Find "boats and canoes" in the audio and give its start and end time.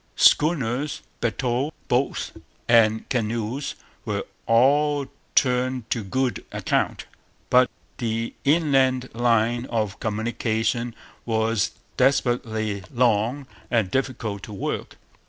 1.87-3.75